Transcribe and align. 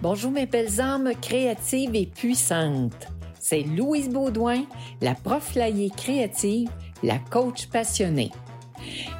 Bonjour 0.00 0.30
mes 0.30 0.46
belles 0.46 0.80
âmes 0.80 1.10
créatives 1.20 1.96
et 1.96 2.06
puissantes. 2.06 3.08
C'est 3.40 3.62
Louise 3.62 4.08
Baudouin, 4.08 4.64
la 5.00 5.16
prof 5.16 5.58
créative, 5.96 6.70
la 7.02 7.18
coach 7.18 7.66
passionnée. 7.66 8.30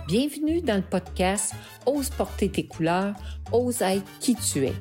Bienvenue 0.07 0.61
dans 0.61 0.77
le 0.77 0.83
podcast 0.83 1.53
Ose 1.85 2.11
porter 2.11 2.49
tes 2.49 2.69
couleurs, 2.69 3.17
ose 3.51 3.83
être 3.83 4.07
qui 4.21 4.37
tu 4.37 4.67
es. 4.67 4.75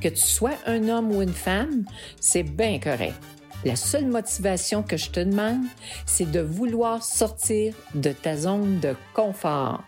Que 0.00 0.08
tu 0.08 0.16
sois 0.16 0.58
un 0.66 0.88
homme 0.88 1.12
ou 1.12 1.22
une 1.22 1.32
femme, 1.32 1.84
c'est 2.18 2.42
bien 2.42 2.80
correct. 2.80 3.14
La 3.64 3.76
seule 3.76 4.06
motivation 4.06 4.82
que 4.82 4.96
je 4.96 5.10
te 5.10 5.20
demande, 5.20 5.64
c'est 6.06 6.28
de 6.28 6.40
vouloir 6.40 7.04
sortir 7.04 7.72
de 7.94 8.10
ta 8.10 8.36
zone 8.36 8.80
de 8.80 8.96
confort. 9.14 9.84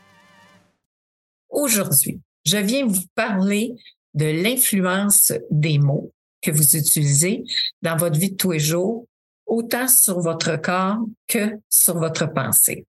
Aujourd'hui, 1.49 2.21
je 2.45 2.59
viens 2.59 2.87
vous 2.87 3.07
parler 3.17 3.75
de 4.17 4.27
l'influence 4.27 5.33
des 5.51 5.79
mots 5.79 6.13
que 6.43 6.51
vous 6.51 6.77
utilisez 6.77 7.45
dans 7.83 7.97
votre 7.97 8.19
vie 8.19 8.33
de 8.33 8.37
tous 8.37 8.53
les 8.53 8.59
jours, 8.59 9.07
autant 9.47 9.89
sur 9.89 10.21
votre 10.21 10.57
corps 10.57 10.99
que 11.29 11.59
sur 11.71 11.99
votre 11.99 12.27
pensée. 12.33 12.85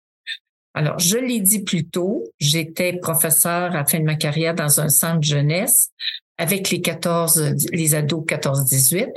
Alors, 0.74 1.00
je 1.00 1.18
l'ai 1.18 1.40
dit 1.40 1.64
plus 1.64 1.88
tôt, 1.88 2.24
j'étais 2.40 2.94
professeur 2.98 3.72
à 3.72 3.78
la 3.78 3.86
fin 3.86 4.00
de 4.00 4.04
ma 4.04 4.16
carrière 4.16 4.54
dans 4.54 4.80
un 4.80 4.90
centre 4.90 5.24
jeunesse 5.24 5.90
avec 6.38 6.70
les 6.70 6.82
14, 6.82 7.56
les 7.72 7.96
ados 7.96 8.24
14-18. 8.26 9.08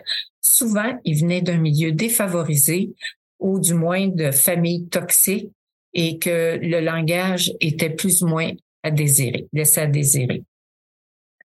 Souvent, 0.40 0.98
ils 1.04 1.20
venaient 1.20 1.42
d'un 1.42 1.58
milieu 1.58 1.92
défavorisé 1.92 2.92
ou 3.38 3.60
du 3.60 3.74
moins 3.74 4.08
de 4.08 4.30
familles 4.30 4.86
toxiques 4.88 5.50
et 5.92 6.18
que 6.18 6.58
le 6.62 6.80
langage 6.80 7.52
était 7.60 7.90
plus 7.90 8.22
ou 8.22 8.28
moins 8.28 8.52
à 8.82 8.90
désirer, 8.90 9.46
laissé 9.52 9.80
à 9.80 9.86
désirer. 9.86 10.42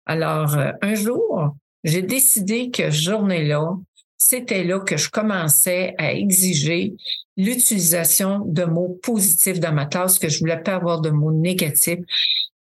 Alors, 0.07 0.57
euh, 0.57 0.73
un 0.83 0.95
jour, 0.95 1.57
j'ai 1.83 2.03
décidé 2.03 2.71
que 2.71 2.91
ce 2.91 3.03
journée-là, 3.03 3.77
c'était 4.17 4.65
là 4.65 4.81
que 4.81 4.97
je 4.97 5.11
commençais 5.11 5.95
à 5.99 6.13
exiger 6.13 6.95
l'utilisation 7.37 8.41
de 8.47 8.65
mots 8.65 8.99
positifs 9.03 9.61
dans 9.61 9.73
ma 9.73 9.87
classe, 9.87 10.19
que 10.19 10.29
je 10.29 10.39
voulais 10.39 10.63
pas 10.63 10.77
avoir 10.77 11.01
de 11.01 11.11
mots 11.11 11.33
négatifs 11.33 12.01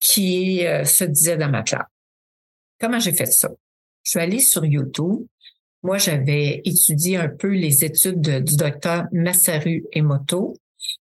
qui 0.00 0.67
euh, 0.67 0.84
se 0.84 1.05
disaient 1.05 1.36
dans 1.36 1.50
ma 1.50 1.62
classe. 1.62 1.86
Comment 2.81 2.98
j'ai 2.98 3.12
fait 3.12 3.27
ça? 3.27 3.50
Je 4.03 4.11
suis 4.11 4.20
allée 4.20 4.41
sur 4.41 4.64
YouTube. 4.64 5.27
Moi, 5.83 5.98
j'avais 5.98 6.62
étudié 6.64 7.16
un 7.16 7.28
peu 7.28 7.48
les 7.48 7.84
études 7.84 8.44
du 8.44 8.56
docteur 8.56 9.05
Masaru 9.12 9.84
Emoto, 9.92 10.56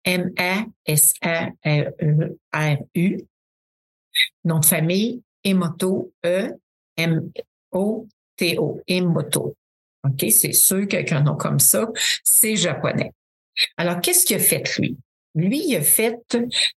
M-A-S-A-R-U, 0.04 0.66
nom 4.44 4.58
de 4.58 4.64
famille 4.64 5.22
Emoto, 5.46 6.12
E-M-O-T-O, 6.24 7.30
Emoto. 8.88 9.56
OK, 10.04 10.26
c'est 10.30 10.52
sûr 10.52 10.88
qu'un 10.88 11.22
nom 11.22 11.36
comme 11.36 11.60
ça, 11.60 11.88
c'est 12.24 12.56
japonais. 12.56 13.12
Alors, 13.76 14.00
qu'est-ce 14.00 14.26
qu'il 14.26 14.36
a 14.36 14.40
fait, 14.40 14.76
lui? 14.78 14.96
Lui, 15.34 15.68
il 15.68 15.76
a 15.76 15.82
fait 15.82 16.18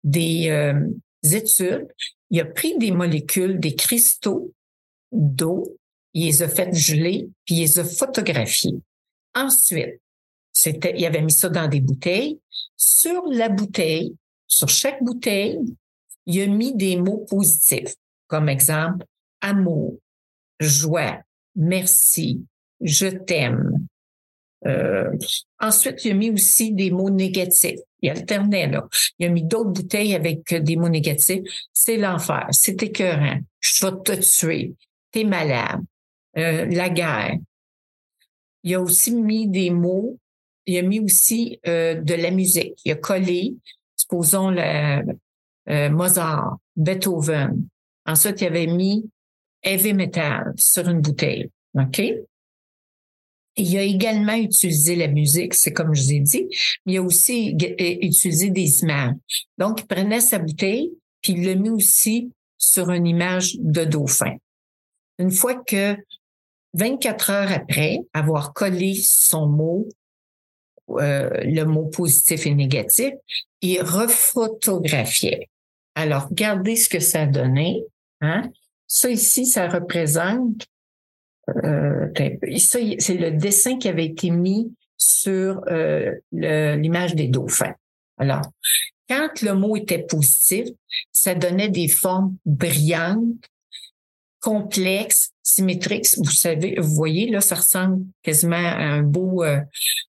des 0.04 0.50
euh, 0.50 0.88
études, 1.24 1.88
il 2.30 2.42
a 2.42 2.46
pris 2.46 2.78
des 2.78 2.92
molécules, 2.92 3.60
des 3.60 3.76
cristaux 3.76 4.54
d'eau, 5.12 5.78
il 6.14 6.26
les 6.26 6.44
a 6.44 6.50
fait 6.50 6.74
geler, 6.74 7.30
puis 7.46 7.56
il 7.56 7.62
les 7.62 7.80
a 7.80 7.86
photographiés. 7.86 8.80
Ensuite, 9.34 10.02
il 10.66 11.06
avait 11.06 11.22
mis 11.22 11.32
ça 11.32 11.50
dans 11.50 11.68
des 11.68 11.80
bouteilles. 11.80 12.40
Sur 12.76 13.24
la 13.28 13.50
bouteille, 13.50 14.16
sur 14.48 14.68
chaque 14.68 15.02
bouteille, 15.04 15.60
il 16.26 16.42
a 16.42 16.48
mis 16.48 16.76
des 16.76 16.98
mots 16.98 17.26
positifs 17.30 17.96
comme 18.28 18.50
exemple 18.50 19.06
amour, 19.42 19.98
joie, 20.60 21.22
merci, 21.56 22.46
je 22.82 23.08
t'aime. 23.08 23.88
Euh, 24.66 25.12
ensuite, 25.60 26.04
il 26.06 26.12
a 26.12 26.16
mis 26.16 26.32
aussi 26.32 26.74
des 26.74 26.92
mots 26.92 27.10
négatifs. 27.10 27.80
Il 28.02 28.10
alternait 28.10 28.68
là. 28.68 28.88
Il 29.20 29.28
a 29.28 29.30
mis 29.30 29.44
d'autres 29.44 29.70
bouteilles 29.70 30.16
avec 30.16 30.54
des 30.54 30.76
mots 30.76 30.90
négatifs. 30.90 31.44
C'est 31.74 31.98
l'enfer, 31.98 32.48
c'est 32.52 32.82
écœurant, 32.82 33.40
je 33.60 33.86
vais 33.86 33.92
te 34.04 34.22
tuer, 34.22 34.76
t'es 35.12 35.24
malade, 35.24 35.82
euh, 36.38 36.66
la 36.66 36.90
guerre. 36.90 37.36
Il 38.64 38.76
a 38.76 38.82
aussi 38.82 39.14
mis 39.14 39.48
des 39.48 39.70
mots. 39.70 40.18
Il 40.66 40.78
a 40.78 40.82
mis 40.82 41.00
aussi 41.00 41.60
euh, 41.66 41.96
de 41.96 42.14
la 42.14 42.32
musique. 42.32 42.74
Il 42.84 42.92
a 42.92 42.96
collé, 42.96 43.56
supposons 43.96 44.50
le, 44.50 45.04
Mozart, 45.90 46.58
Beethoven, 46.76 47.68
Ensuite, 48.08 48.42
il 48.42 48.48
avait 48.48 48.68
mis 48.68 49.10
heavy 49.64 49.94
metal 49.94 50.54
sur 50.56 50.88
une 50.88 51.02
bouteille. 51.02 51.50
OK? 51.78 52.02
Il 53.60 53.78
a 53.78 53.82
également 53.82 54.36
utilisé 54.36 54.96
la 54.96 55.08
musique, 55.08 55.56
c'est 55.56 55.74
comme 55.74 55.94
je 55.94 56.04
vous 56.04 56.14
ai 56.14 56.20
dit, 56.20 56.48
mais 56.86 56.94
il 56.94 56.98
a 56.98 57.02
aussi 57.02 57.58
utilisé 58.02 58.50
des 58.52 58.82
images. 58.82 59.16
Donc, 59.58 59.82
il 59.82 59.88
prenait 59.88 60.22
sa 60.22 60.40
bouteille, 60.40 60.92
puis 61.22 61.34
il 61.34 61.46
l'a 61.46 61.56
mis 61.56 61.70
aussi 61.70 62.32
sur 62.58 62.92
une 62.92 63.08
image 63.08 63.56
de 63.60 63.84
dauphin. 63.84 64.36
Une 65.20 65.32
fois 65.32 65.56
que 65.56 65.98
24 66.76 67.30
heures 67.32 67.52
après 67.52 68.00
avoir 68.14 68.54
collé 68.54 68.94
son 68.94 69.48
mot, 69.48 69.88
euh, 70.90 71.30
le 71.44 71.64
mot 71.64 71.86
positif 71.86 72.46
et 72.46 72.54
négatif, 72.54 73.14
il 73.62 73.82
refotographiait. 73.82 75.50
Alors, 75.96 76.28
regardez 76.30 76.76
ce 76.76 76.88
que 76.90 77.00
ça 77.00 77.24
a 77.24 77.26
donné. 77.26 77.84
Hein? 78.22 78.44
Ça 78.88 79.10
ici, 79.10 79.46
ça 79.46 79.68
représente, 79.68 80.66
euh, 81.64 82.08
c'est 82.58 83.18
le 83.18 83.32
dessin 83.32 83.78
qui 83.78 83.88
avait 83.88 84.06
été 84.06 84.32
mis 84.32 84.74
sur 84.98 85.62
euh, 85.68 86.14
l'image 86.32 87.16
des 87.16 87.28
dauphins. 87.28 87.76
Alors, 88.18 88.42
quand 89.10 89.42
le 89.42 89.54
mot 89.54 89.76
était 89.76 90.04
positif, 90.04 90.68
ça 91.12 91.36
donnait 91.36 91.70
des 91.70 91.88
formes 91.88 92.36
brillantes, 92.46 93.46
complexes, 94.42 95.32
symétriques. 95.44 96.08
Vous 96.18 96.32
savez, 96.32 96.76
vous 96.80 96.94
voyez, 96.94 97.30
là, 97.30 97.42
ça 97.42 97.56
ressemble 97.56 98.06
quasiment 98.22 98.56
à 98.56 98.84
un 98.84 99.04
beau 99.04 99.44
euh, 99.44 99.60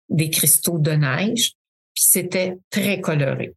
des 0.08 0.30
cristaux 0.30 0.78
de 0.78 0.92
neige. 0.92 1.52
Puis 1.94 2.04
c'était 2.08 2.58
très 2.70 3.00
coloré. 3.00 3.54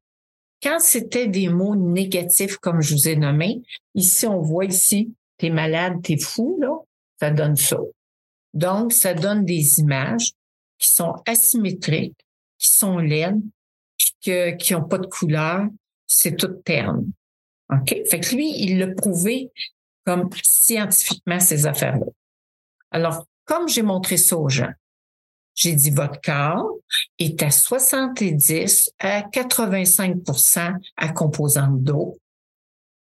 Quand 0.62 0.80
c'était 0.80 1.28
des 1.28 1.50
mots 1.50 1.76
négatifs, 1.76 2.58
comme 2.58 2.82
je 2.82 2.94
vous 2.94 3.08
ai 3.08 3.16
nommé, 3.16 3.62
ici, 3.96 4.28
on 4.28 4.42
voit 4.42 4.66
ici, 4.66 5.14
t'es 5.38 5.50
malade, 5.50 6.02
t'es 6.04 6.18
fou, 6.18 6.58
là, 6.62 6.78
ça 7.20 7.32
donne 7.32 7.56
ça. 7.56 7.78
Donc, 8.54 8.94
ça 8.94 9.14
donne 9.14 9.46
des 9.46 9.80
images 9.80 10.34
qui 10.78 10.90
sont 10.90 11.16
asymétriques, 11.26 12.18
qui 12.58 12.70
sont 12.70 12.98
laides, 12.98 13.42
que, 14.24 14.56
qui 14.56 14.74
n'ont 14.74 14.84
pas 14.84 14.98
de 14.98 15.08
couleur, 15.08 15.68
c'est 16.06 16.36
tout 16.36 16.54
terne. 16.66 17.06
OK? 17.72 17.96
Fait 18.10 18.20
que 18.20 18.36
lui, 18.36 18.52
il 18.62 18.78
l'a 18.78 18.88
prouvé 18.88 19.50
comme 20.06 20.30
scientifiquement 20.44 21.40
ces 21.40 21.66
affaires-là. 21.66 22.06
Alors, 22.92 23.26
comme 23.46 23.68
j'ai 23.68 23.82
montré 23.82 24.18
ça 24.18 24.38
aux 24.38 24.50
gens, 24.50 24.72
j'ai 25.56 25.74
dit 25.74 25.92
votre 25.92 26.20
corps 26.22 26.68
est 27.20 27.42
à 27.44 27.52
70 27.52 28.92
à 29.00 29.22
85% 29.22 30.76
à 30.98 31.10
composante 31.10 31.84
d'eau. 31.84 32.18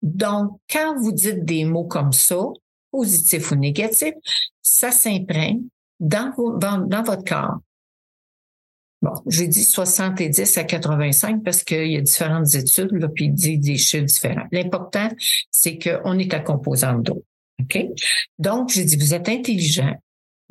Donc, 0.02 0.58
quand 0.70 0.98
vous 0.98 1.12
dites 1.12 1.44
des 1.44 1.64
mots 1.64 1.84
comme 1.84 2.12
ça, 2.12 2.44
positifs 2.90 3.50
ou 3.50 3.56
négatifs, 3.56 4.14
ça 4.60 4.90
s'imprègne 4.90 5.62
dans, 6.00 6.32
dans, 6.58 7.02
votre 7.02 7.24
corps. 7.24 7.58
Bon, 9.00 9.14
j'ai 9.26 9.48
dit 9.48 9.64
70 9.64 10.58
à 10.58 10.64
85 10.64 11.42
parce 11.42 11.64
qu'il 11.64 11.90
y 11.90 11.96
a 11.96 12.00
différentes 12.00 12.54
études, 12.54 12.92
là, 12.92 13.08
puis 13.08 13.26
il 13.26 13.34
dit 13.34 13.58
des 13.58 13.76
chiffres 13.76 14.04
différents. 14.04 14.46
L'important, 14.52 15.08
c'est 15.50 15.78
qu'on 15.78 16.18
est 16.18 16.34
à 16.34 16.40
composante 16.40 17.02
d'eau. 17.02 17.24
OK? 17.60 17.84
Donc, 18.38 18.70
j'ai 18.70 18.84
dit, 18.84 18.96
vous 18.96 19.14
êtes 19.14 19.28
intelligent, 19.28 19.94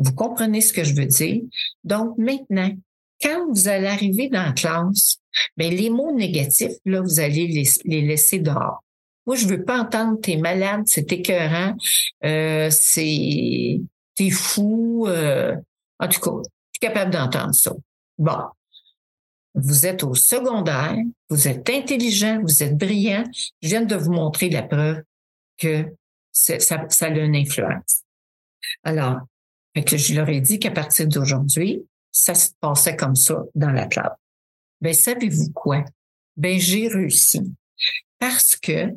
vous 0.01 0.13
comprenez 0.13 0.61
ce 0.61 0.73
que 0.73 0.83
je 0.83 0.95
veux 0.95 1.05
dire? 1.05 1.41
Donc 1.83 2.17
maintenant, 2.17 2.71
quand 3.21 3.47
vous 3.49 3.67
allez 3.67 3.87
arriver 3.87 4.29
dans 4.29 4.43
la 4.43 4.51
classe, 4.51 5.17
ben 5.55 5.73
les 5.73 5.89
mots 5.89 6.13
négatifs, 6.13 6.73
là, 6.85 7.01
vous 7.01 7.19
allez 7.19 7.47
les, 7.47 8.01
laisser 8.01 8.39
dehors. 8.39 8.83
Moi, 9.27 9.35
je 9.35 9.45
veux 9.45 9.63
pas 9.63 9.79
entendre 9.79 10.19
t'es 10.19 10.37
malade, 10.37 10.81
c'est 10.85 11.11
écœurant, 11.11 11.75
euh, 12.25 12.69
c'est 12.71 13.79
t'es 14.15 14.31
fou. 14.31 15.05
Euh, 15.07 15.55
en 15.99 16.07
tout 16.07 16.19
cas, 16.19 16.31
je 16.43 16.79
suis 16.79 16.93
capable 16.93 17.11
d'entendre 17.11 17.53
ça. 17.53 17.71
Bon. 18.17 18.39
Vous 19.53 19.85
êtes 19.85 20.03
au 20.03 20.15
secondaire, 20.15 20.95
vous 21.29 21.47
êtes 21.49 21.69
intelligent, 21.69 22.39
vous 22.41 22.63
êtes 22.63 22.77
brillant. 22.77 23.25
Je 23.61 23.67
viens 23.67 23.81
de 23.81 23.95
vous 23.95 24.11
montrer 24.11 24.49
la 24.49 24.63
preuve 24.63 25.01
que 25.57 25.85
ça, 26.31 26.57
ça 26.59 27.05
a 27.05 27.09
une 27.09 27.35
influence. 27.35 28.03
Alors, 28.83 29.19
fait 29.73 29.83
que 29.83 29.97
je 29.97 30.13
leur 30.15 30.29
ai 30.29 30.41
dit 30.41 30.59
qu'à 30.59 30.71
partir 30.71 31.07
d'aujourd'hui, 31.07 31.85
ça 32.11 32.35
se 32.35 32.49
passait 32.59 32.95
comme 32.95 33.15
ça 33.15 33.43
dans 33.55 33.71
la 33.71 33.85
classe. 33.85 34.17
Ben, 34.81 34.93
savez-vous 34.93 35.51
quoi? 35.53 35.85
Ben, 36.35 36.59
j'ai 36.59 36.87
réussi. 36.87 37.41
Parce 38.19 38.55
que 38.55 38.93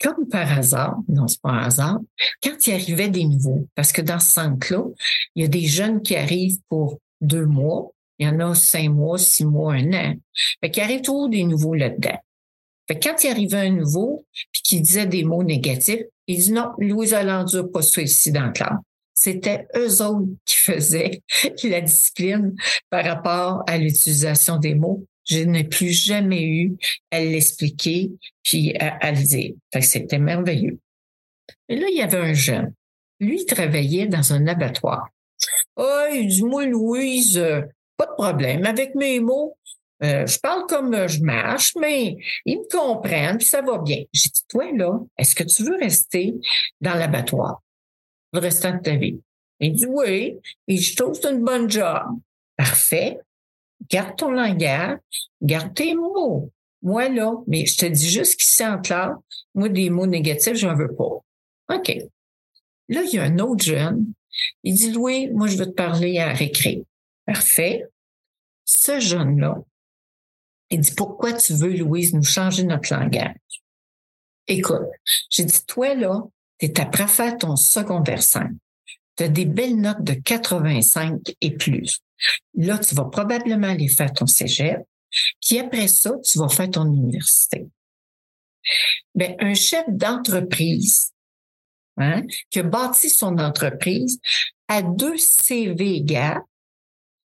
comme 0.00 0.28
par 0.28 0.50
hasard, 0.56 0.98
non, 1.08 1.26
c'est 1.26 1.40
pas 1.40 1.50
un 1.50 1.64
hasard, 1.64 1.98
quand 2.42 2.66
il 2.66 2.74
arrivait 2.74 3.08
des 3.08 3.24
nouveaux, 3.24 3.66
parce 3.74 3.92
que 3.92 4.00
dans 4.00 4.20
ce 4.20 4.32
centre-là, 4.32 4.84
il 5.34 5.42
y 5.42 5.44
a 5.44 5.48
des 5.48 5.66
jeunes 5.66 6.02
qui 6.02 6.14
arrivent 6.14 6.60
pour 6.68 7.00
deux 7.20 7.46
mois, 7.46 7.90
il 8.18 8.26
y 8.26 8.30
en 8.30 8.38
a 8.40 8.54
cinq 8.54 8.90
mois, 8.90 9.18
six 9.18 9.44
mois, 9.44 9.74
un 9.74 9.92
an. 9.92 10.14
Fait 10.60 10.70
qu'il 10.70 10.82
arrive 10.82 11.02
toujours 11.02 11.28
des 11.28 11.44
nouveaux 11.44 11.74
là-dedans. 11.74 12.18
Fait 12.86 12.98
quand 12.98 13.22
il 13.24 13.30
arrivait 13.30 13.68
un 13.68 13.72
nouveau, 13.72 14.24
puis 14.52 14.62
qu'il 14.62 14.82
disait 14.82 15.06
des 15.06 15.24
mots 15.24 15.42
négatifs, 15.42 16.02
il 16.26 16.38
dit 16.38 16.52
non, 16.52 16.72
Louise 16.78 17.12
Hollande 17.12 17.70
pas 17.72 17.82
ça 17.82 18.02
ici 18.02 18.32
dans 18.32 18.46
le 18.46 18.52
classe. 18.52 18.78
C'était 19.20 19.66
eux 19.74 20.00
autres 20.00 20.28
qui 20.44 20.56
faisaient 20.56 21.22
la 21.64 21.80
discipline 21.80 22.54
par 22.88 23.04
rapport 23.04 23.64
à 23.66 23.76
l'utilisation 23.76 24.58
des 24.58 24.76
mots. 24.76 25.04
Je 25.28 25.40
n'ai 25.40 25.64
plus 25.64 25.90
jamais 25.90 26.44
eu 26.44 26.76
à 27.10 27.20
l'expliquer 27.20 28.12
puis 28.44 28.76
à, 28.76 29.10
le 29.10 29.26
dire. 29.26 29.54
c'était 29.80 30.20
merveilleux. 30.20 30.78
Et 31.68 31.76
là, 31.76 31.88
il 31.90 31.98
y 31.98 32.02
avait 32.02 32.18
un 32.18 32.32
jeune. 32.32 32.72
Lui, 33.18 33.40
il 33.40 33.44
travaillait 33.44 34.06
dans 34.06 34.32
un 34.32 34.46
abattoir. 34.46 35.08
Ah, 35.76 36.06
oh, 36.06 36.14
il 36.14 36.28
dit, 36.28 36.44
moi, 36.44 36.64
Louise, 36.66 37.42
pas 37.96 38.06
de 38.06 38.12
problème. 38.12 38.64
Avec 38.66 38.94
mes 38.94 39.18
mots, 39.18 39.56
euh, 40.04 40.26
je 40.26 40.38
parle 40.38 40.64
comme 40.66 41.08
je 41.08 41.20
marche, 41.22 41.74
mais 41.78 42.16
ils 42.46 42.58
me 42.58 42.68
comprennent, 42.70 43.38
puis 43.38 43.48
ça 43.48 43.62
va 43.62 43.78
bien. 43.78 44.04
J'ai 44.12 44.28
dit, 44.28 44.44
toi, 44.48 44.70
là, 44.72 45.00
est-ce 45.18 45.34
que 45.34 45.42
tu 45.42 45.64
veux 45.64 45.76
rester 45.76 46.34
dans 46.80 46.94
l'abattoir 46.94 47.60
le 48.32 48.40
restant 48.40 48.76
de 48.76 48.82
ta 48.82 48.96
vie? 48.96 49.20
Il 49.60 49.72
dit 49.72 49.86
oui. 49.86 50.38
Et 50.66 50.76
je 50.76 50.96
trouve 50.96 51.12
que 51.12 51.18
c'est 51.22 51.32
une 51.32 51.44
bonne 51.44 51.70
job. 51.70 52.02
Parfait. 52.56 53.18
Garde 53.90 54.16
ton 54.16 54.30
langage, 54.30 54.98
garde 55.40 55.74
tes 55.74 55.94
mots. 55.94 56.50
Moi, 56.82 57.08
là, 57.08 57.34
mais 57.46 57.66
je 57.66 57.76
te 57.76 57.86
dis 57.86 58.08
juste 58.08 58.36
qu'ici 58.36 58.64
en 58.64 58.80
classe, 58.80 59.16
moi, 59.54 59.68
des 59.68 59.90
mots 59.90 60.06
négatifs, 60.06 60.54
j'en 60.54 60.74
veux 60.74 60.94
pas. 60.94 61.24
OK. 61.74 61.96
Là, 62.88 63.02
il 63.02 63.10
y 63.14 63.18
a 63.18 63.24
un 63.24 63.38
autre 63.38 63.64
jeune. 63.64 64.12
Il 64.62 64.74
dit, 64.74 64.92
Louis, 64.92 65.28
moi, 65.28 65.48
je 65.48 65.56
veux 65.56 65.66
te 65.66 65.72
parler 65.72 66.18
à 66.18 66.32
récré. 66.32 66.84
Parfait. 67.26 67.84
Ce 68.64 69.00
jeune-là, 69.00 69.62
il 70.70 70.80
dit, 70.80 70.92
pourquoi 70.96 71.32
tu 71.32 71.54
veux, 71.54 71.72
Louise, 71.72 72.14
nous 72.14 72.22
changer 72.22 72.64
notre 72.64 72.94
langage? 72.94 73.34
Écoute, 74.46 74.86
j'ai 75.30 75.44
dit, 75.44 75.64
toi, 75.66 75.94
là, 75.94 76.22
t'es 76.58 76.80
après 76.80 77.08
faire 77.08 77.36
ton 77.36 77.56
secondaire 77.56 78.22
5. 78.22 78.50
Tu 79.16 79.24
as 79.24 79.28
des 79.28 79.44
belles 79.44 79.76
notes 79.76 80.02
de 80.02 80.14
85 80.14 81.20
et 81.40 81.56
plus. 81.56 81.98
Là, 82.54 82.78
tu 82.78 82.94
vas 82.94 83.04
probablement 83.04 83.68
aller 83.68 83.88
faire 83.88 84.12
ton 84.12 84.26
cégep. 84.26 84.80
Puis 85.40 85.58
après 85.58 85.88
ça, 85.88 86.12
tu 86.24 86.38
vas 86.38 86.48
faire 86.48 86.70
ton 86.70 86.86
université. 86.86 87.66
Ben, 89.14 89.34
un 89.40 89.54
chef 89.54 89.84
d'entreprise 89.88 91.12
hein, 91.96 92.22
qui 92.50 92.58
a 92.58 92.62
bâti 92.62 93.08
son 93.08 93.38
entreprise 93.38 94.20
a 94.68 94.82
deux 94.82 95.16
CV 95.16 96.02
gars. 96.02 96.42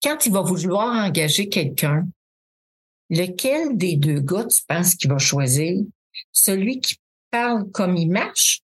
Quand 0.04 0.26
il 0.26 0.34
va 0.34 0.42
vouloir 0.42 0.94
engager 0.96 1.50
quelqu'un, 1.50 2.08
lequel 3.10 3.78
des 3.78 3.96
deux 3.96 4.20
gars 4.20 4.46
tu 4.46 4.62
penses 4.68 4.96
qu'il 4.96 5.10
va 5.10 5.18
choisir? 5.18 5.84
Celui 6.32 6.80
qui 6.80 6.98
parle 7.32 7.70
comme 7.72 7.98
il 7.98 8.10
marche 8.10 8.62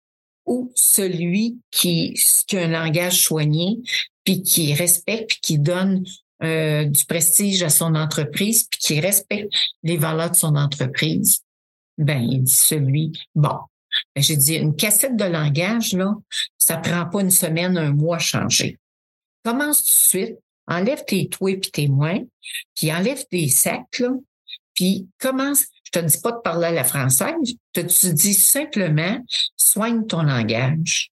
ou 0.46 0.72
celui 0.75 1.58
qui, 1.70 2.14
qui 2.46 2.56
a 2.56 2.62
un 2.62 2.69
langage 2.69 3.22
soigné, 3.22 3.78
puis 4.25 4.43
qui 4.43 4.75
respecte, 4.75 5.28
puis 5.31 5.38
qui 5.40 5.58
donne 5.58 6.04
euh, 6.43 6.84
du 6.84 7.04
prestige 7.06 7.62
à 7.62 7.70
son 7.70 7.94
entreprise, 7.94 8.69
puis 8.70 8.81
qui 8.81 9.00
respecte 9.00 9.52
les 9.82 9.96
valeurs 9.96 10.31
de 10.31 10.37
son 10.37 10.56
entreprise, 10.56 11.43
ben 11.98 12.20
il 12.20 12.43
dit 12.43 12.52
celui, 12.52 13.12
bon, 13.34 13.58
ben, 14.14 14.22
j'ai 14.22 14.37
dit 14.37 14.54
une 14.54 14.76
cassette 14.76 15.16
de 15.16 15.25
langage 15.25 15.93
là, 15.94 16.14
ça 16.58 16.76
prend 16.76 17.06
pas 17.06 17.20
une 17.22 17.31
semaine, 17.31 17.78
un 17.78 17.92
mois 17.92 18.16
à 18.16 18.20
changer. 18.20 18.78
Commence 19.44 19.78
tout 19.78 20.16
de 20.16 20.25
suite, 20.25 20.38
enlève 20.66 21.04
tes 21.04 21.28
toits 21.28 21.56
puis 21.60 21.70
tes 21.70 21.88
moins, 21.88 22.20
puis 22.75 22.92
enlève 22.92 23.25
tes 23.31 23.49
sacs 23.49 23.99
là, 23.99 24.10
puis 24.75 25.08
commence. 25.19 25.64
Je 25.84 26.00
te 26.00 26.04
dis 26.04 26.19
pas 26.19 26.32
de 26.32 26.40
parler 26.40 26.66
à 26.66 26.72
la 26.72 26.84
française, 26.84 27.34
je 27.44 27.81
te 27.81 28.06
dis 28.08 28.34
simplement, 28.34 29.25
soigne 29.76 30.06
ton 30.06 30.23
langage. 30.23 31.11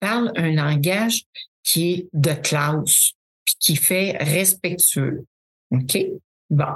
Parle 0.00 0.32
un 0.34 0.50
langage 0.50 1.22
qui 1.62 1.92
est 1.92 2.08
de 2.12 2.32
classe, 2.32 3.12
puis 3.44 3.54
qui 3.60 3.76
fait 3.76 4.16
respectueux. 4.18 5.24
OK? 5.70 5.98
Bon. 6.50 6.74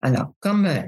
Alors, 0.00 0.32
comme 0.40 0.64
euh, 0.64 0.80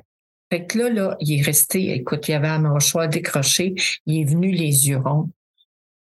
fait 0.50 0.64
que 0.66 0.78
là, 0.78 0.88
là, 0.88 1.16
il 1.20 1.38
est 1.38 1.42
resté, 1.42 1.92
écoute, 1.92 2.26
il 2.28 2.32
avait 2.32 2.48
un 2.48 2.78
choix 2.78 3.06
décroché, 3.06 3.74
il 4.06 4.22
est 4.22 4.24
venu 4.24 4.50
les 4.50 4.88
yeux 4.88 4.96
ronds. 4.96 5.30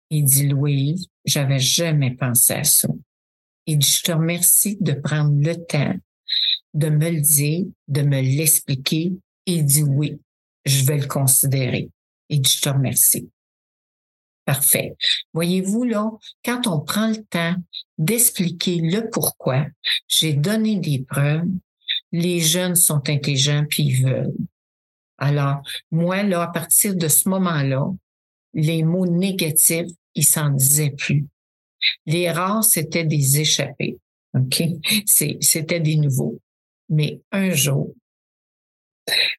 Il 0.10 0.26
dit, 0.26 0.48
Louise, 0.48 1.08
j'avais 1.26 1.60
jamais 1.60 2.12
pensé 2.16 2.54
à 2.54 2.64
ça. 2.64 2.88
Il 3.68 3.78
dit, 3.78 3.90
je 3.90 4.02
te 4.02 4.12
remercie 4.12 4.78
de 4.82 4.94
prendre 4.94 5.40
le 5.40 5.56
temps 5.56 5.96
de 6.74 6.90
me 6.90 7.12
le 7.12 7.22
dire, 7.22 7.66
de 7.88 8.02
me 8.02 8.20
l'expliquer. 8.20 9.14
Il 9.46 9.66
dit 9.66 9.84
oui, 9.84 10.20
je 10.66 10.84
vais 10.86 10.98
le 10.98 11.08
considérer. 11.08 11.90
Et 12.34 12.42
je 12.44 12.62
te 12.62 12.70
remercie. 12.70 13.30
Parfait. 14.44 14.96
Voyez-vous, 15.34 15.84
là, 15.84 16.10
quand 16.44 16.66
on 16.66 16.80
prend 16.80 17.10
le 17.10 17.24
temps 17.24 17.56
d'expliquer 18.00 18.78
le 18.78 19.08
pourquoi, 19.12 19.68
j'ai 20.08 20.34
donné 20.34 20.78
des 20.78 21.06
preuves, 21.08 21.48
les 22.12 22.40
jeunes 22.40 22.76
sont 22.76 23.08
intelligents 23.08 23.66
puis 23.70 23.84
ils 23.84 24.04
veulent. 24.04 24.34
Alors, 25.20 25.62
moi, 25.92 26.24
là, 26.24 26.42
à 26.42 26.48
partir 26.48 26.96
de 26.96 27.08
ce 27.08 27.30
moment-là, 27.30 27.86
les 28.56 28.82
mots 28.82 29.06
négatifs, 29.06 29.92
ils 30.16 30.26
s'en 30.26 30.50
disaient 30.50 30.96
plus. 30.98 31.28
Les 32.08 32.32
rares, 32.32 32.64
c'était 32.64 33.06
des 33.06 33.42
échappés. 33.42 34.00
OK? 34.34 34.64
C'était 35.06 35.80
des 35.80 35.98
nouveaux. 35.98 36.42
Mais 36.90 37.22
un 37.32 37.52
jour, 37.52 37.94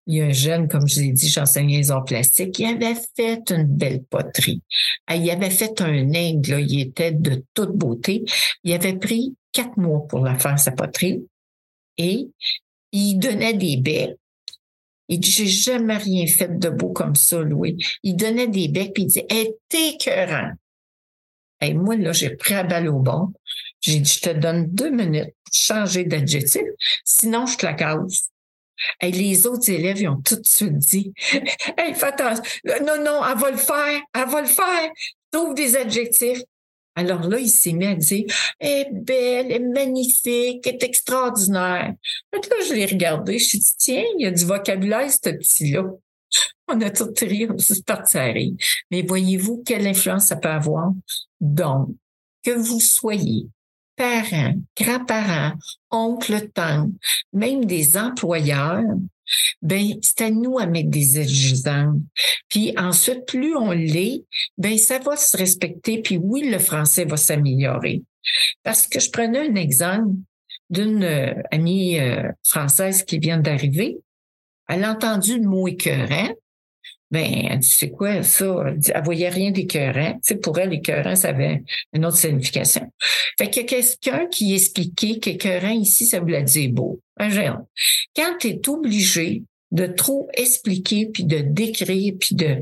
il 0.07 0.17
y 0.17 0.21
a 0.21 0.27
un 0.27 0.33
jeune, 0.33 0.69
comme 0.69 0.87
je 0.87 0.97
vous 0.97 1.03
ai 1.03 1.13
dit, 1.13 1.29
j'enseignais 1.29 1.79
les 1.79 1.91
arts 1.91 2.05
plastiques, 2.05 2.59
il 2.59 2.67
avait 2.67 2.97
fait 3.17 3.51
une 3.51 3.65
belle 3.65 4.05
poterie. 4.05 4.63
Ah, 5.07 5.17
il 5.17 5.31
avait 5.31 5.51
fait 5.51 5.81
un 5.81 6.13
aigle, 6.13 6.61
il 6.61 6.81
était 6.81 7.13
de 7.13 7.45
toute 7.55 7.73
beauté. 7.73 8.25
Il 8.63 8.73
avait 8.73 8.97
pris 8.97 9.35
quatre 9.53 9.77
mois 9.77 10.07
pour 10.07 10.21
la 10.21 10.39
faire, 10.39 10.59
sa 10.59 10.73
poterie, 10.73 11.27
et 11.97 12.29
il 12.93 13.19
donnait 13.19 13.55
des 13.55 13.77
becs. 13.77 14.17
Il 15.09 15.21
dit, 15.21 15.31
j'ai 15.31 15.47
jamais 15.47 15.97
rien 15.97 16.27
fait 16.27 16.59
de 16.59 16.71
beau 16.71 16.91
comme 16.91 17.15
ça, 17.15 17.41
Louis. 17.41 17.77
Il 18.03 18.17
donnait 18.17 18.49
des 18.49 18.69
becs, 18.69 18.95
puis 18.95 19.05
il 19.05 19.07
dit, 19.07 19.23
hey, 19.29 19.51
t'es 19.69 19.91
écœurant. 19.91 20.53
Et 21.61 21.75
moi, 21.75 21.97
là, 21.97 22.13
j'ai 22.13 22.31
pris 22.31 22.55
la 22.55 22.65
balle 22.65 22.89
au 22.89 23.01
bon. 23.01 23.33
J'ai 23.81 24.01
dit, 24.01 24.11
je 24.11 24.21
te 24.21 24.31
donne 24.31 24.67
deux 24.67 24.91
minutes 24.91 25.35
pour 25.45 25.53
changer 25.53 26.05
d'adjectif, 26.05 26.63
sinon 27.05 27.47
je 27.47 27.57
te 27.57 27.67
la 27.67 27.75
casse. 27.75 28.31
Et 29.01 29.11
les 29.11 29.47
autres 29.47 29.71
élèves, 29.71 30.01
ils 30.01 30.09
ont 30.09 30.21
tout 30.21 30.37
de 30.37 30.47
suite 30.47 30.77
dit, 30.79 31.13
hey, 31.79 31.95
attention. 32.01 32.43
Non, 32.85 33.03
non, 33.03 33.21
elle 33.25 33.39
va 33.39 33.51
le 33.51 33.57
faire, 33.57 34.01
elle 34.15 34.29
va 34.29 34.41
le 34.41 34.47
faire. 34.47 34.91
Trouve 35.31 35.55
des 35.55 35.77
adjectifs. 35.77 36.43
Alors 36.97 37.29
là, 37.29 37.39
il 37.41 37.49
s'est 37.49 37.73
mis 37.73 37.87
à 37.87 37.95
dire, 37.95 38.25
elle 38.61 38.71
est 38.71 38.91
belle, 38.93 39.47
elle 39.51 39.53
est 39.53 39.59
magnifique, 39.59 40.65
elle 40.67 40.75
est 40.75 40.83
extraordinaire. 40.85 41.95
là, 42.33 42.57
je 42.69 42.73
l'ai 42.73 42.87
regardé, 42.87 43.39
je 43.39 43.47
suis 43.47 43.59
dit, 43.59 43.75
tiens, 43.79 44.05
il 44.17 44.23
y 44.23 44.27
a 44.27 44.31
du 44.31 44.45
vocabulaire, 44.45 45.11
ce 45.11 45.19
petit-là. 45.19 45.85
On 46.69 46.81
a 46.81 46.91
tout 46.91 47.13
ri, 47.21 47.47
on 47.51 47.59
s'est 47.59 47.83
parti 47.83 48.17
à. 48.17 48.33
Mais 48.91 49.03
voyez-vous 49.03 49.63
quelle 49.67 49.87
influence 49.87 50.27
ça 50.27 50.37
peut 50.37 50.49
avoir? 50.49 50.93
Donc, 51.41 51.89
que 52.43 52.53
vous 52.53 52.81
soyez 52.81 53.49
parents, 53.97 54.55
grands-parents, 54.79 55.53
oncles, 55.91 56.49
tantes, 56.53 56.91
même 57.33 57.65
des 57.65 57.97
employeurs, 57.97 58.83
ben 59.63 59.95
c'est 60.03 60.23
à 60.23 60.31
nous 60.31 60.59
à 60.59 60.67
mettre 60.67 60.91
des 60.91 61.19
exigences. 61.19 62.01
Puis 62.49 62.75
ensuite, 62.77 63.27
plus 63.27 63.57
on 63.57 63.71
l'est, 63.71 64.25
ben 64.59 64.77
ça 64.77 64.99
va 64.99 65.17
se 65.17 65.37
respecter. 65.37 66.03
Puis 66.03 66.19
oui, 66.19 66.49
le 66.49 66.59
français 66.59 67.05
va 67.05 67.17
s'améliorer. 67.17 68.03
Parce 68.63 68.87
que 68.87 69.01
je 69.01 69.11
prenais 69.11 69.49
un 69.49 69.55
exemple 69.55 70.15
d'une 70.71 71.05
euh, 71.05 71.35
amie 71.51 71.99
euh, 71.99 72.31
française 72.43 73.03
qui 73.03 73.19
vient 73.19 73.39
d'arriver. 73.39 73.99
Elle 74.69 74.85
a 74.85 74.93
entendu 74.93 75.39
le 75.39 75.49
mot 75.49 75.69
écœurant. 75.69 76.31
Ben, 77.11 77.49
elle 77.51 77.59
dit, 77.59 77.69
c'est 77.69 77.91
quoi 77.91 78.23
ça? 78.23 78.65
Elle, 78.67 78.79
dit, 78.79 78.93
voyait 79.05 79.29
rien 79.29 79.51
d'écœurant. 79.51 80.19
Tu 80.25 80.37
pour 80.39 80.59
elle, 80.59 80.73
écœurant, 80.73 81.15
ça 81.15 81.29
avait 81.29 81.63
une 81.93 82.05
autre 82.07 82.17
signification. 82.17 82.91
Fait 83.39 83.57
a 83.59 83.63
quelqu'un 83.63 84.27
qui 84.27 84.55
expliquait 84.55 85.19
qu'écœurant 85.19 85.71
ici, 85.71 86.07
ça 86.07 86.21
voulait 86.21 86.43
dire 86.43 86.71
beau. 86.73 87.01
Un 87.17 87.31
géant. 87.31 87.69
Quand 88.17 88.37
tu 88.41 88.49
es 88.49 88.69
obligé 88.69 89.43
de 89.71 89.87
trop 89.87 90.29
expliquer 90.35 91.07
puis 91.13 91.25
de 91.25 91.39
décrire 91.39 92.15
puis 92.19 92.37
de 92.37 92.61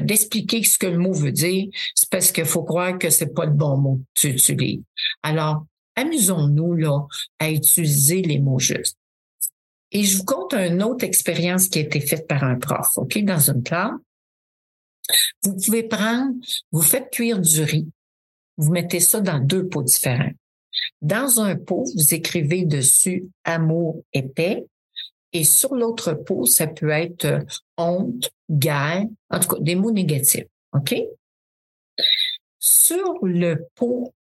d'expliquer 0.00 0.62
ce 0.64 0.76
que 0.76 0.86
le 0.86 0.98
mot 0.98 1.12
veut 1.12 1.32
dire, 1.32 1.66
c'est 1.94 2.10
parce 2.10 2.32
qu'il 2.32 2.44
faut 2.44 2.64
croire 2.64 2.98
que 2.98 3.10
c'est 3.10 3.32
pas 3.32 3.46
le 3.46 3.52
bon 3.52 3.76
mot 3.76 4.00
que 4.14 4.20
tu 4.20 4.28
utilises. 4.30 4.82
Alors, 5.22 5.64
amusons-nous 5.94 6.74
là 6.74 7.06
à 7.38 7.50
utiliser 7.50 8.22
les 8.22 8.40
mots 8.40 8.58
justes. 8.58 8.98
Et 9.92 10.04
je 10.04 10.18
vous 10.18 10.24
compte 10.24 10.54
une 10.54 10.82
autre 10.82 11.04
expérience 11.04 11.68
qui 11.68 11.78
a 11.78 11.82
été 11.82 12.00
faite 12.00 12.26
par 12.26 12.44
un 12.44 12.56
prof, 12.56 12.88
OK, 12.96 13.18
dans 13.24 13.50
une 13.50 13.62
classe. 13.62 13.92
Vous 15.44 15.54
pouvez 15.56 15.84
prendre, 15.84 16.34
vous 16.72 16.82
faites 16.82 17.10
cuire 17.10 17.38
du 17.38 17.62
riz, 17.62 17.88
vous 18.56 18.72
mettez 18.72 19.00
ça 19.00 19.20
dans 19.20 19.38
deux 19.38 19.68
pots 19.68 19.82
différents. 19.82 20.32
Dans 21.00 21.40
un 21.40 21.56
pot, 21.56 21.84
vous 21.94 22.14
écrivez 22.14 22.64
dessus 22.64 23.28
amour 23.44 24.02
épais 24.12 24.66
et 25.32 25.44
sur 25.44 25.74
l'autre 25.74 26.14
pot, 26.14 26.46
ça 26.46 26.66
peut 26.66 26.90
être 26.90 27.44
honte, 27.76 28.30
guerre, 28.50 29.04
en 29.30 29.38
tout 29.38 29.48
cas 29.48 29.60
des 29.60 29.74
mots 29.74 29.92
négatifs. 29.92 30.46
OK? 30.72 30.94
Sur 32.58 33.24
le 33.24 33.66
pot 33.74 34.14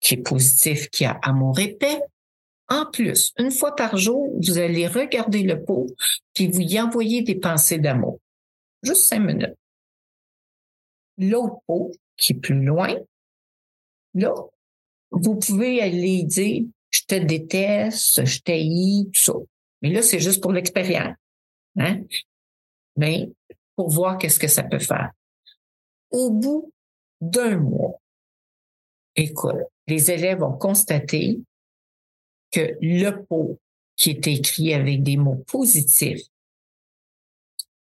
qui 0.00 0.14
est 0.14 0.22
positif, 0.22 0.88
qui 0.90 1.04
a 1.04 1.18
amour 1.22 1.58
épais, 1.58 2.00
en 2.70 2.86
plus, 2.86 3.32
une 3.36 3.50
fois 3.50 3.74
par 3.74 3.96
jour, 3.96 4.32
vous 4.46 4.58
allez 4.58 4.86
regarder 4.86 5.42
le 5.42 5.62
pot 5.64 5.86
puis 6.34 6.46
vous 6.46 6.60
y 6.60 6.80
envoyer 6.80 7.22
des 7.22 7.34
pensées 7.34 7.78
d'amour. 7.78 8.20
Juste 8.82 9.08
cinq 9.08 9.20
minutes. 9.20 9.56
L'autre 11.18 11.56
pot, 11.66 11.90
qui 12.16 12.32
est 12.32 12.36
plus 12.36 12.64
loin, 12.64 12.94
là, 14.14 14.32
vous 15.10 15.36
pouvez 15.36 15.82
aller 15.82 16.22
dire 16.22 16.64
je 16.90 17.02
te 17.06 17.14
déteste, 17.14 18.24
je 18.24 18.40
t'haïs, 18.40 19.10
tout 19.12 19.20
ça. 19.20 19.32
Mais 19.82 19.90
là, 19.90 20.02
c'est 20.02 20.20
juste 20.20 20.42
pour 20.42 20.52
l'expérience. 20.52 21.16
Hein? 21.76 22.00
Mais 22.96 23.30
pour 23.76 23.90
voir 23.90 24.18
qu'est-ce 24.18 24.38
que 24.38 24.48
ça 24.48 24.62
peut 24.62 24.78
faire. 24.78 25.10
Au 26.10 26.30
bout 26.30 26.72
d'un 27.20 27.58
mois, 27.58 28.00
écoute, 29.16 29.56
les 29.86 30.10
élèves 30.10 30.42
ont 30.42 30.56
constaté 30.56 31.40
que 32.50 32.76
le 32.80 33.24
pot 33.24 33.60
qui 33.96 34.10
était 34.10 34.34
écrit 34.34 34.72
avec 34.74 35.02
des 35.02 35.16
mots 35.16 35.44
positifs 35.46 36.22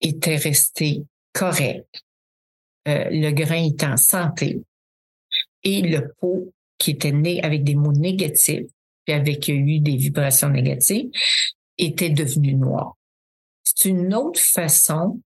était 0.01 0.37
resté 0.37 1.05
correct. 1.33 1.87
Euh, 2.87 3.09
le 3.11 3.31
grain 3.31 3.65
était 3.65 3.87
en 3.87 3.97
santé 3.97 4.63
et 5.63 5.81
le 5.81 6.13
pot 6.21 6.53
qui 6.79 6.91
était 6.91 7.13
né 7.13 7.43
avec 7.43 7.65
des 7.65 7.75
mots 7.75 7.93
négatifs 7.93 8.71
puis 9.05 9.15
avec 9.15 9.49
eu 9.49 9.81
des 9.81 9.97
vibrations 9.97 10.51
négatives 10.51 11.11
était 11.79 12.11
devenu 12.11 12.55
noir. 12.55 12.97
C'est 13.63 13.89
une 13.89 14.15
autre 14.15 14.41
façon 14.41 15.21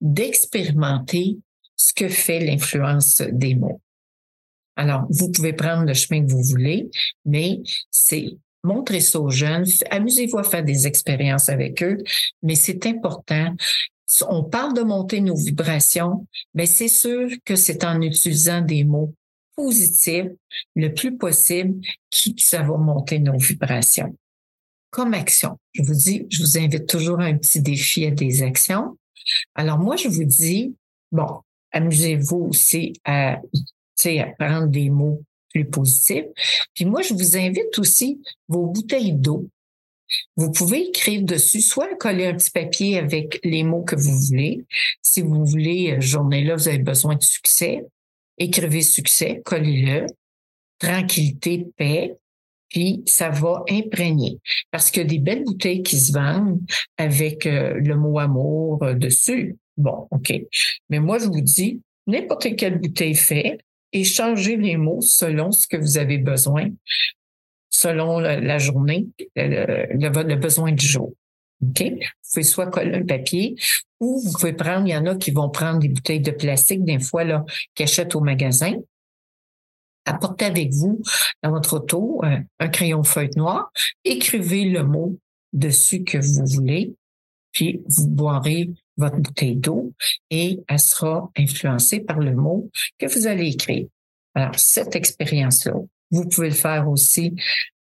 d'expérimenter 0.00 1.38
ce 1.76 1.94
que 1.94 2.08
fait 2.08 2.40
l'influence 2.40 3.22
des 3.32 3.54
mots. 3.54 3.80
Alors, 4.76 5.06
vous 5.10 5.30
pouvez 5.30 5.52
prendre 5.52 5.84
le 5.84 5.94
chemin 5.94 6.24
que 6.24 6.30
vous 6.30 6.42
voulez, 6.42 6.90
mais 7.24 7.60
c'est 7.90 8.36
montrer 8.62 9.00
ça 9.00 9.20
aux 9.20 9.30
jeunes, 9.30 9.64
amusez-vous 9.90 10.38
à 10.38 10.42
faire 10.42 10.64
des 10.64 10.86
expériences 10.86 11.48
avec 11.48 11.82
eux, 11.82 11.98
mais 12.42 12.54
c'est 12.54 12.86
important. 12.86 13.54
On 14.28 14.44
parle 14.44 14.74
de 14.74 14.82
monter 14.82 15.20
nos 15.20 15.36
vibrations, 15.36 16.26
mais 16.54 16.66
c'est 16.66 16.88
sûr 16.88 17.30
que 17.44 17.56
c'est 17.56 17.84
en 17.84 18.00
utilisant 18.02 18.60
des 18.60 18.84
mots 18.84 19.14
positifs 19.54 20.30
le 20.74 20.88
plus 20.92 21.16
possible 21.16 21.80
qui 22.10 22.34
ça 22.38 22.62
va 22.62 22.76
monter 22.76 23.18
nos 23.18 23.38
vibrations. 23.38 24.16
Comme 24.90 25.14
action, 25.14 25.58
je 25.72 25.82
vous 25.82 25.94
dis, 25.94 26.26
je 26.30 26.42
vous 26.42 26.58
invite 26.58 26.86
toujours 26.86 27.20
à 27.20 27.24
un 27.24 27.36
petit 27.36 27.60
défi 27.60 28.06
à 28.06 28.10
des 28.10 28.42
actions. 28.42 28.98
Alors 29.54 29.78
moi, 29.78 29.94
je 29.96 30.08
vous 30.08 30.24
dis, 30.24 30.74
bon, 31.12 31.42
amusez-vous 31.70 32.48
aussi 32.50 32.94
à, 33.04 33.34
à 33.34 34.26
prendre 34.38 34.66
des 34.66 34.90
mots 34.90 35.22
plus 35.52 35.64
positifs. 35.64 36.26
Puis 36.74 36.84
moi, 36.84 37.02
je 37.02 37.14
vous 37.14 37.36
invite 37.36 37.78
aussi 37.78 38.20
vos 38.48 38.66
bouteilles 38.66 39.12
d'eau. 39.12 39.48
Vous 40.36 40.50
pouvez 40.50 40.88
écrire 40.88 41.22
dessus, 41.22 41.60
soit 41.60 41.94
coller 41.96 42.26
un 42.26 42.34
petit 42.34 42.50
papier 42.50 42.98
avec 42.98 43.40
les 43.44 43.62
mots 43.62 43.82
que 43.82 43.96
vous 43.96 44.18
voulez. 44.18 44.64
Si 45.02 45.22
vous 45.22 45.44
voulez, 45.44 45.92
euh, 45.92 46.00
journée-là, 46.00 46.56
vous 46.56 46.68
avez 46.68 46.78
besoin 46.78 47.14
de 47.14 47.22
succès. 47.22 47.84
Écrivez 48.38 48.82
succès, 48.82 49.42
collez-le. 49.44 50.06
Tranquillité, 50.78 51.66
paix. 51.76 52.16
Puis 52.70 53.02
ça 53.06 53.30
va 53.30 53.64
imprégner. 53.68 54.38
Parce 54.70 54.90
que 54.90 55.00
des 55.00 55.18
belles 55.18 55.44
bouteilles 55.44 55.82
qui 55.82 55.98
se 55.98 56.12
vendent 56.12 56.60
avec 56.96 57.46
euh, 57.46 57.74
le 57.74 57.96
mot 57.96 58.18
amour 58.18 58.82
euh, 58.82 58.94
dessus. 58.94 59.56
Bon, 59.76 60.06
OK. 60.10 60.32
Mais 60.88 61.00
moi, 61.00 61.18
je 61.18 61.26
vous 61.26 61.40
dis, 61.40 61.80
n'importe 62.06 62.56
quelle 62.56 62.78
bouteille 62.78 63.14
fait, 63.14 63.58
et 63.92 64.04
changez 64.04 64.56
les 64.56 64.76
mots 64.76 65.00
selon 65.00 65.50
ce 65.50 65.66
que 65.66 65.76
vous 65.76 65.98
avez 65.98 66.18
besoin, 66.18 66.70
selon 67.70 68.18
la, 68.18 68.58
journée, 68.58 69.08
le, 69.36 70.34
besoin 70.36 70.72
du 70.72 70.86
jour. 70.86 71.12
OK? 71.62 71.82
Vous 71.82 72.30
pouvez 72.32 72.42
soit 72.42 72.66
coller 72.68 72.98
un 72.98 73.04
papier 73.04 73.56
ou 73.98 74.20
vous 74.20 74.32
pouvez 74.32 74.52
prendre, 74.52 74.86
il 74.86 74.90
y 74.90 74.96
en 74.96 75.06
a 75.06 75.16
qui 75.16 75.30
vont 75.30 75.50
prendre 75.50 75.78
des 75.80 75.88
bouteilles 75.88 76.20
de 76.20 76.30
plastique, 76.30 76.84
des 76.84 76.98
fois, 76.98 77.24
là, 77.24 77.44
qu'ils 77.74 77.84
achètent 77.84 78.14
au 78.14 78.20
magasin. 78.20 78.74
Apportez 80.06 80.46
avec 80.46 80.72
vous 80.72 81.02
dans 81.42 81.50
votre 81.50 81.76
auto 81.76 82.20
un, 82.24 82.42
un 82.58 82.68
crayon 82.68 83.02
feuille 83.02 83.30
noire, 83.36 83.70
écrivez 84.04 84.64
le 84.64 84.84
mot 84.84 85.18
dessus 85.52 86.04
que 86.04 86.16
vous 86.16 86.46
voulez, 86.46 86.94
puis 87.52 87.82
vous 87.86 88.08
boirez 88.08 88.70
votre 89.00 89.16
bouteille 89.16 89.56
d'eau 89.56 89.92
et 90.30 90.60
elle 90.68 90.78
sera 90.78 91.30
influencée 91.36 92.00
par 92.00 92.20
le 92.20 92.34
mot 92.34 92.70
que 92.98 93.06
vous 93.06 93.26
allez 93.26 93.48
écrire. 93.48 93.86
Alors, 94.34 94.58
cette 94.58 94.94
expérience-là, 94.94 95.74
vous 96.10 96.28
pouvez 96.28 96.50
le 96.50 96.54
faire 96.54 96.88
aussi, 96.88 97.34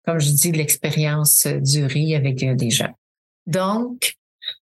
comme 0.05 0.19
je 0.19 0.31
dis, 0.31 0.51
l'expérience 0.51 1.45
du 1.45 1.85
riz 1.85 2.15
avec 2.15 2.41
euh, 2.43 2.55
des 2.55 2.69
gens. 2.71 2.93
Donc, 3.45 4.15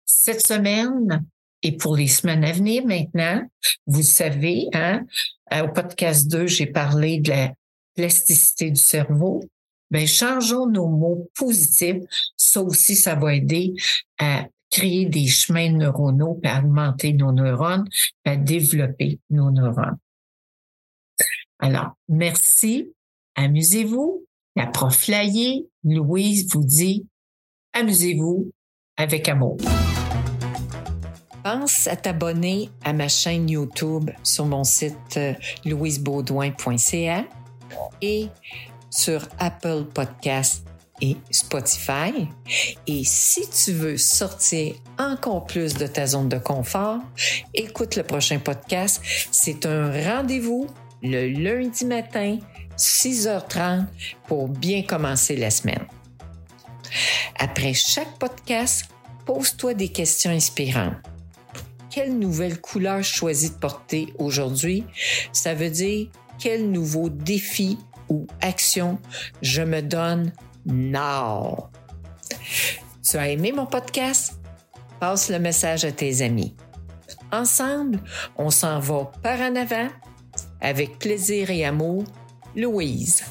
cette 0.05 0.45
semaine 0.45 1.25
et 1.63 1.77
pour 1.77 1.97
les 1.97 2.09
semaines 2.09 2.45
à 2.45 2.53
venir 2.53 2.85
maintenant, 2.87 3.43
vous 3.87 4.03
savez, 4.03 4.67
hein, 4.73 5.05
euh, 5.53 5.65
au 5.65 5.69
podcast 5.69 6.29
2, 6.29 6.47
j'ai 6.47 6.67
parlé 6.67 7.21
de 7.21 7.31
la 7.31 7.53
plasticité 7.95 8.71
du 8.71 8.81
cerveau. 8.81 9.43
Ben, 9.91 10.07
changeons 10.07 10.67
nos 10.67 10.87
mots 10.87 11.31
positifs. 11.35 12.03
Ça 12.37 12.63
aussi, 12.63 12.95
ça 12.95 13.15
va 13.15 13.35
aider 13.35 13.75
à 14.19 14.47
créer 14.71 15.07
des 15.07 15.27
chemins 15.27 15.71
neuronaux, 15.71 16.39
puis 16.43 16.51
augmenter 16.51 17.13
nos 17.13 17.33
neurones, 17.33 17.89
à 18.25 18.37
développer 18.37 19.21
nos 19.31 19.51
neurones. 19.51 19.99
Alors, 21.59 21.97
merci, 22.09 22.93
amusez-vous. 23.35 24.25
La 24.57 24.67
prof 24.67 25.07
Laillé, 25.09 25.69
Louise 25.85 26.49
vous 26.53 26.65
dit, 26.65 27.07
amusez-vous 27.73 28.51
avec 28.97 29.29
amour. 29.29 29.57
Pense 31.45 31.87
à 31.87 31.97
t'abonner 31.97 32.69
à 32.85 32.93
ma 32.93 33.09
chaîne 33.09 33.49
YouTube 33.49 34.11
sur 34.23 34.45
mon 34.45 34.65
site 34.65 35.17
euh, 35.17 35.35
louisebaudouin.ca 35.65 37.25
et 38.03 38.29
sur 38.91 39.23
Apple 39.39 39.85
Podcasts 39.95 40.67
et 41.01 41.17
Spotify. 41.31 42.29
Et 42.87 43.03
si 43.05 43.49
tu 43.51 43.73
veux 43.73 43.97
sortir 43.97 44.75
encore 44.99 45.45
plus 45.45 45.75
de 45.75 45.87
ta 45.87 46.07
zone 46.07 46.29
de 46.29 46.39
confort, 46.39 46.99
écoute 47.55 47.97
le 47.97 48.03
prochain 48.03 48.39
podcast. 48.39 49.03
C'est 49.31 49.67
un 49.67 49.91
rendez-vous 49.91 50.67
le 51.03 51.29
lundi 51.29 51.85
matin, 51.85 52.39
6h30, 52.77 53.87
pour 54.27 54.49
bien 54.49 54.83
commencer 54.83 55.37
la 55.37 55.51
semaine. 55.51 55.87
Après 57.39 57.75
chaque 57.75 58.19
podcast, 58.19 58.87
pose-toi 59.27 59.75
des 59.75 59.89
questions 59.89 60.31
inspirantes. 60.31 60.95
Quelle 61.91 62.19
nouvelle 62.19 62.61
couleur 62.61 63.03
choisis 63.03 63.53
de 63.53 63.59
porter 63.59 64.13
aujourd'hui? 64.19 64.85
Ça 65.33 65.55
veut 65.55 65.71
dire 65.71 66.09
quel 66.39 66.71
nouveau 66.71 67.09
défi 67.09 67.79
ou 68.09 68.27
action 68.41 68.99
je 69.43 69.63
me 69.63 69.83
donne 69.83 70.33
now. 70.69 71.71
Tu 73.03 73.17
as 73.17 73.29
aimé 73.29 73.53
mon 73.53 73.67
podcast? 73.67 74.39
Passe 75.01 75.31
le 75.31 75.39
message 75.39 75.85
à 75.85 75.93
tes 75.93 76.23
amis. 76.23 76.55
Ensemble, 77.33 78.01
on 78.37 78.51
s'en 78.51 78.79
va 78.79 79.11
par 79.23 79.41
en 79.41 79.57
avant 79.57 79.89
avec 80.61 80.99
plaisir 80.99 81.51
et 81.51 81.65
amour. 81.65 82.05
Louise. 82.57 83.25